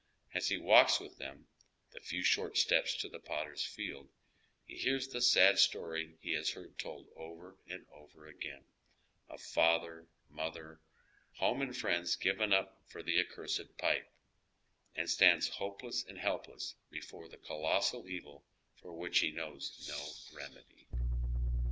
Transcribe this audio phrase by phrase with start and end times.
[0.33, 1.45] As he walks with them
[1.91, 4.09] the few short steps to the Potter's Field,
[4.65, 8.63] he hears the sad stoiy he has heard told over and over again,
[9.29, 10.79] of father, mother,
[11.35, 14.11] home and friends given up for the accursed pipe,
[14.95, 18.43] and stands hopeless and helpless before the colossal evil
[18.77, 20.87] for which he knows no remedy.